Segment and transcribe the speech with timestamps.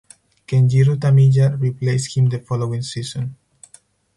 [0.47, 3.35] Kenjiro Tamiya replaced him the following season.